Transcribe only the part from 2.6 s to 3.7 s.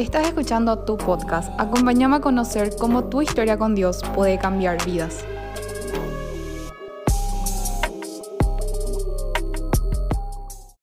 cómo tu historia